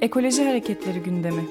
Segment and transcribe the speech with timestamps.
[0.00, 1.42] Ekoloji Hareketleri gündemi.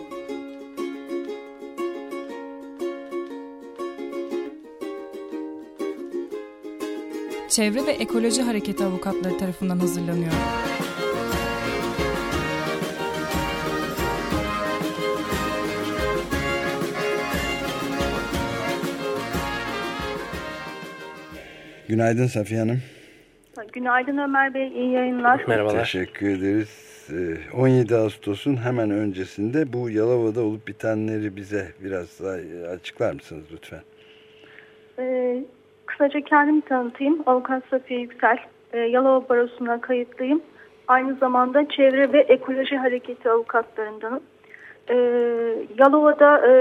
[7.50, 10.32] Çevre ve Ekoloji Hareketi avukatları tarafından hazırlanıyor.
[21.88, 22.82] Günaydın Safiye Hanım.
[23.68, 25.44] Günaydın Ömer Bey, iyi yayınlar.
[25.48, 25.80] Merhabalar.
[25.80, 26.90] Teşekkür ederiz.
[27.54, 33.80] 17 ee, Ağustos'un hemen öncesinde bu Yalova'da olup bitenleri bize biraz daha açıklar mısınız lütfen?
[35.00, 35.44] Ee,
[35.86, 37.24] kısaca kendimi tanıtayım.
[37.26, 38.38] Avukat Safiye Yüksel.
[38.74, 40.42] Ee, Yalova Barosu'na kayıtlıyım.
[40.88, 44.20] Aynı zamanda Çevre ve Ekoloji Hareketi avukatlarındanım.
[44.90, 44.96] Ee,
[45.78, 46.54] Yalova'da e,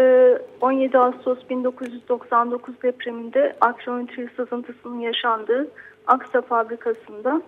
[0.60, 5.68] 17 Ağustos 1999 depreminde akşamütü sızıntısının yaşandığı
[6.08, 7.42] Aksa fabrikasında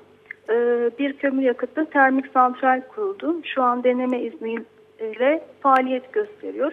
[0.51, 0.55] e,
[0.99, 3.37] bir kömür yakıtlı termik santral kuruldu.
[3.45, 6.73] Şu an deneme izniyle faaliyet gösteriyor.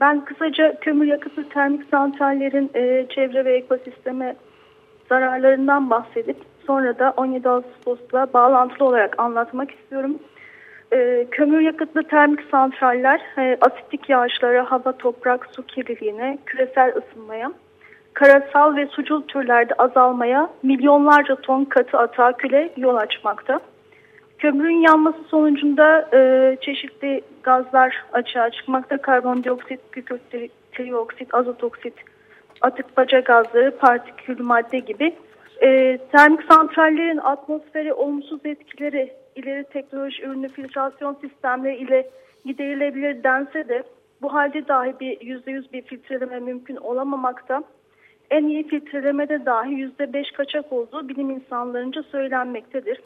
[0.00, 4.36] Ben kısaca kömür yakıtlı termik santrallerin e, çevre ve ekosisteme
[5.08, 10.18] zararlarından bahsedip sonra da 17 Ağustos'la bağlantılı olarak anlatmak istiyorum.
[10.92, 17.52] E, kömür yakıtlı termik santraller e, asitik yağışlara, hava, toprak, su kirliliğine, küresel ısınmaya,
[18.16, 23.60] karasal ve sucul türlerde azalmaya, milyonlarca ton katı atağa küle yol açmakta.
[24.38, 28.96] Kömürün yanması sonucunda e, çeşitli gazlar açığa çıkmakta.
[29.02, 29.80] Karbondioksit,
[30.72, 31.94] trioksit, azot oksit,
[32.60, 35.14] atık baca gazları, partikül madde gibi.
[35.62, 42.10] E, termik santrallerin atmosfere olumsuz etkileri ileri teknoloji ürünü filtrasyon sistemleri ile
[42.44, 43.82] giderilebilir dense de
[44.22, 47.62] bu halde dahi bir %100 bir filtreleme mümkün olamamakta.
[48.30, 53.00] En iyi filtrelemede dahi %5 kaçak olduğu bilim insanlarınca söylenmektedir.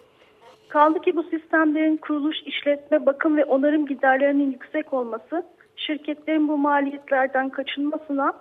[0.68, 7.48] Kaldı ki bu sistemlerin kuruluş, işletme, bakım ve onarım giderlerinin yüksek olması şirketlerin bu maliyetlerden
[7.48, 8.32] kaçınmasına,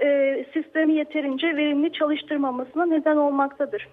[0.00, 3.88] e, sistemi yeterince verimli çalıştırmamasına neden olmaktadır.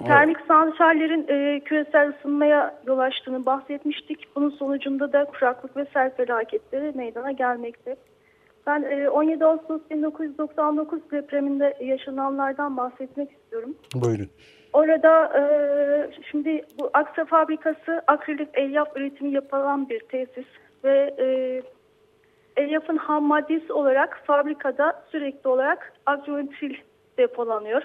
[0.00, 0.10] Evet.
[0.10, 4.36] Termik santrallerin e, küresel ısınmaya yol açtığını bahsetmiştik.
[4.36, 7.96] Bunun sonucunda da kuraklık ve sel felaketleri meydana gelmekte.
[8.66, 13.76] Ben e, 17 Ağustos 1999 depreminde yaşananlardan bahsetmek istiyorum.
[13.94, 14.28] Buyurun.
[14.72, 15.44] Orada e,
[16.30, 20.46] şimdi bu Aksa fabrikası akrilik elyaf üretimi yapılan bir tesis
[20.84, 21.26] ve e,
[22.62, 26.74] elyafın ham maddesi olarak fabrikada sürekli olarak agronitril
[27.18, 27.82] depolanıyor.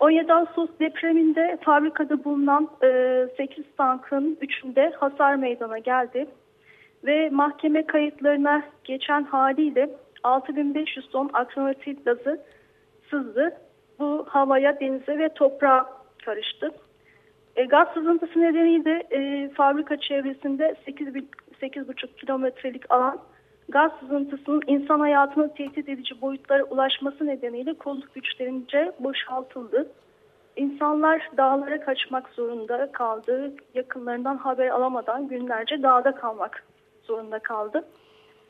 [0.00, 6.26] 17 Ağustos depreminde fabrikada bulunan e, 8 tankın 3'ünde hasar meydana geldi
[7.04, 9.90] ve mahkeme kayıtlarına geçen haliyle
[10.22, 12.40] 6500 ton akromatit gazı
[13.10, 13.56] sızdı.
[13.98, 15.86] Bu havaya, denize ve toprağa
[16.24, 16.70] karıştı.
[17.56, 23.18] E, gaz sızıntısı nedeniyle e, fabrika çevresinde 8,5 kilometrelik alan
[23.68, 29.88] gaz sızıntısının insan hayatını tehdit edici boyutlara ulaşması nedeniyle kolluk güçlerince boşaltıldı.
[30.56, 33.52] İnsanlar dağlara kaçmak zorunda kaldı.
[33.74, 36.64] Yakınlarından haber alamadan günlerce dağda kalmak
[37.02, 37.84] zorunda kaldı.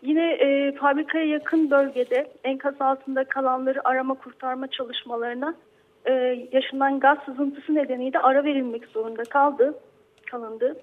[0.02, 5.54] Yine e, fabrikaya yakın bölgede enkaz altında kalanları arama kurtarma çalışmalarına
[6.04, 6.12] e,
[6.52, 9.78] yaşanan gaz sızıntısı nedeniyle ara verilmek zorunda kaldı,
[10.30, 10.76] kalındı.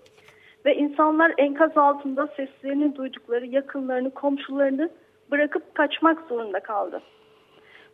[0.66, 4.90] Ve insanlar enkaz altında seslerini duydukları yakınlarını, komşularını
[5.32, 7.02] bırakıp kaçmak zorunda kaldı.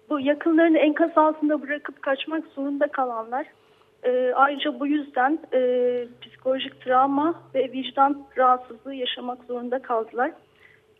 [0.10, 3.46] Bu yakınlarını enkaz altında bırakıp kaçmak zorunda kalanlar
[4.06, 5.60] e, ayrıca bu yüzden e,
[6.22, 10.32] psikolojik travma ve vicdan rahatsızlığı yaşamak zorunda kaldılar.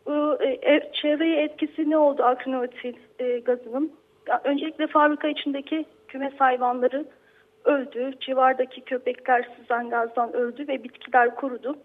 [0.06, 3.92] Bu e, çevreye etkisi ne oldu akrinotil e, gazının?
[4.44, 7.04] Öncelikle fabrika içindeki kümes hayvanları
[7.64, 8.12] öldü.
[8.20, 11.76] Civardaki köpekler sızan gazdan öldü ve bitkiler kurudu.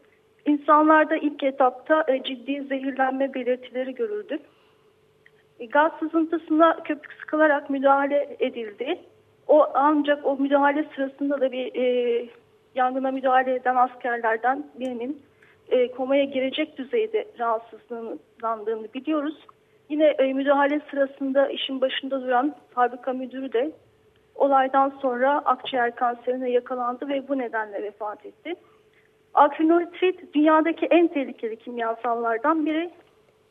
[0.46, 4.40] İnsanlarda ilk etapta e, ciddi zehirlenme belirtileri görüldü.
[5.60, 9.00] E, gaz sızıntısına köpük sıkılarak müdahale edildi.
[9.48, 12.26] O ancak o müdahale sırasında da bir e,
[12.76, 15.22] yangına müdahale eden askerlerden birinin
[15.70, 19.38] e, komaya girecek düzeyde rahatsızlandığını biliyoruz.
[19.90, 23.72] Yine e, müdahale sırasında işin başında duran fabrika müdürü de
[24.36, 28.56] olaydan sonra akciğer kanserine yakalandı ve bu nedenle vefat etti.
[29.34, 32.92] Akrinolitrit dünyadaki en tehlikeli kimyasallardan biri.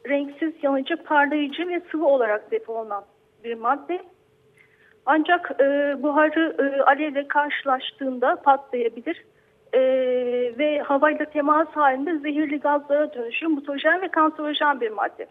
[0.09, 3.05] Renksiz, yanıcı, parlayıcı ve sıvı olarak depolanan
[3.45, 3.99] bir madde.
[5.07, 9.25] Ancak e, buharı e, alevle karşılaştığında patlayabilir
[9.73, 9.81] e,
[10.59, 13.47] ve havayla temas halinde zehirli gazlara dönüşür.
[13.47, 15.27] Mutajen ve kanserojen bir madde.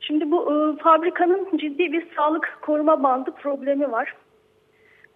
[0.00, 4.14] Şimdi bu e, fabrikanın ciddi bir sağlık koruma bandı problemi var.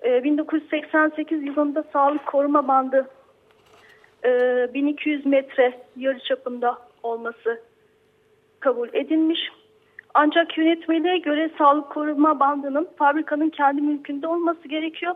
[0.05, 3.09] E, 1988 yılında sağlık koruma bandı
[4.25, 4.29] e,
[4.75, 7.61] 1200 metre yarıçapında olması
[8.61, 9.51] kabul edilmiş.
[10.23, 15.15] Ancak yönetmeliğe göre sağlık koruma bandının fabrikanın kendi mülkünde olması gerekiyor.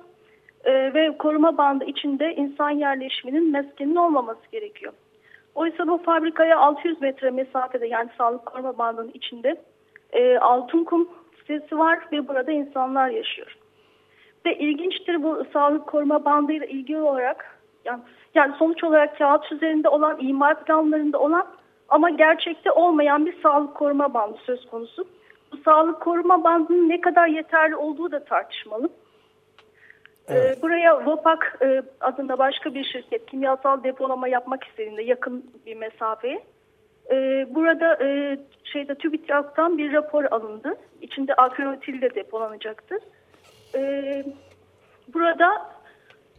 [0.65, 4.93] E, ve koruma bandı içinde insan yerleşiminin meskenin olmaması gerekiyor.
[5.55, 9.57] Oysa bu fabrikaya 600 metre mesafede yani sağlık koruma bandının içinde
[10.13, 11.09] e, altın kum
[11.39, 13.57] sitesi var ve burada insanlar yaşıyor.
[14.47, 18.01] Ve ilginçtir bu sağlık koruma bandıyla ilgili olarak yani,
[18.35, 21.47] yani sonuç olarak kağıt üzerinde olan imar planlarında olan
[21.89, 25.09] ama gerçekte olmayan bir sağlık koruma bandı söz konusu.
[25.53, 28.89] Bu sağlık koruma bandının ne kadar yeterli olduğu da tartışmalı.
[30.29, 30.63] Ee, evet.
[30.63, 36.45] Buraya Vopak e, adında başka bir şirket kimyasal depolama yapmak istediğinde yakın bir mesafeye.
[37.11, 40.75] Ee, burada e, şeyde TÜBİTAK'tan bir rapor alındı.
[41.01, 42.99] İçinde akrilotil de depolanacaktı.
[45.15, 45.75] Burada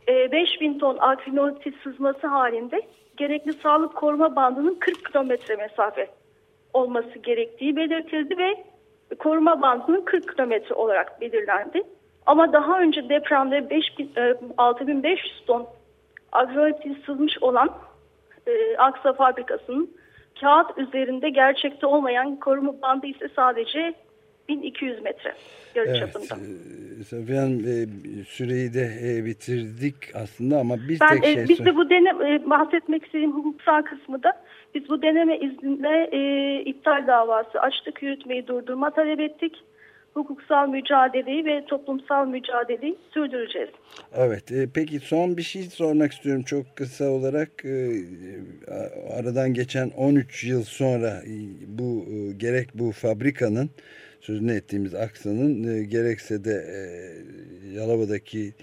[0.08, 2.82] 5000 ton akrilotil sızması halinde
[3.18, 6.10] gerekli sağlık koruma bandının 40 kilometre mesafe
[6.74, 8.64] olması gerektiği belirtildi ve
[9.20, 11.84] koruma bandının 40 kilometre olarak belirlendi.
[12.26, 14.12] Ama daha önce depremde 5000,
[14.58, 15.68] 6500 e, ton
[16.32, 17.70] agrolitil sızmış olan
[18.48, 19.90] e, Aksa fabrikasının
[20.42, 23.94] kağıt üzerinde gerçekte olmayan koruma bandı ise sadece
[24.50, 25.36] 1200 metre
[25.76, 26.38] yarıçapında.
[26.96, 31.44] Evet, Safiye Hanım e, süreyi de e, bitirdik aslında ama bir ben, tek şey...
[31.44, 34.34] E, biz de bu deneme, e, bahsetmek istediğim hukuksal kısmı da
[34.76, 39.56] biz bu deneme izninde e, iptal davası açtık, yürütmeyi durdurma talep ettik
[40.16, 43.70] hukuksal mücadeleyi ve toplumsal mücadeleyi sürdüreceğiz.
[44.16, 44.52] Evet.
[44.52, 47.66] E, peki son bir şey sormak istiyorum çok kısa olarak.
[47.66, 48.04] E,
[49.20, 51.36] aradan geçen 13 yıl sonra e,
[51.68, 53.70] bu e, gerek bu fabrikanın
[54.26, 56.80] sözünü ettiğimiz Aksa'nın e, gerekse de e,
[57.78, 58.54] Yalova'daki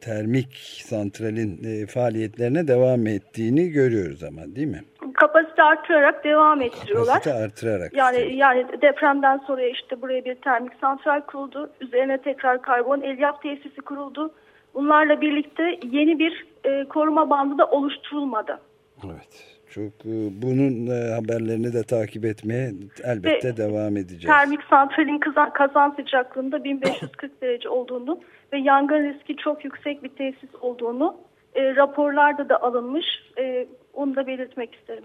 [0.00, 0.56] termik
[0.86, 4.84] santralin e, faaliyetlerine devam ettiğini görüyoruz ama değil mi?
[5.18, 7.06] kapasite artırarak devam ettiriyorlar.
[7.06, 7.94] Kapasite artırarak.
[7.94, 11.70] Yani yani depremden sonra işte buraya bir termik santral kuruldu.
[11.80, 14.34] Üzerine tekrar karbon elyaf tesisi kuruldu.
[14.74, 18.60] Bunlarla birlikte yeni bir e, koruma bandı da oluşturulmadı.
[19.04, 19.57] Evet.
[19.70, 22.72] Çok e, bunun e, haberlerini de takip etmeye
[23.04, 24.26] elbette ve devam edeceğiz.
[24.26, 28.20] Termik santralin kazan, kazan sıcaklığında 1540 derece olduğunu
[28.52, 31.20] ve yangın riski çok yüksek bir tesis olduğunu
[31.54, 33.06] e, raporlarda da alınmış.
[33.38, 35.04] E, onu da belirtmek isterim.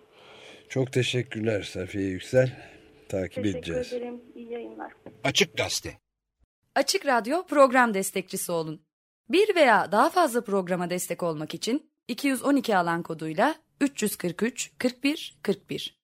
[0.69, 2.49] Çok teşekkürler Safiye Yüksel.
[3.09, 3.89] Takip Teşekkür edeceğiz.
[3.89, 4.21] Teşekkür ederim.
[4.35, 4.91] İyi yayınlar.
[5.23, 5.89] Açık Gazete.
[6.75, 8.81] Açık Radyo program destekçisi olun.
[9.29, 16.02] Bir veya daha fazla programa destek olmak için 212 alan koduyla 343 41 41